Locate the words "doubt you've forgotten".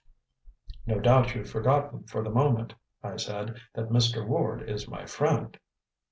0.99-2.05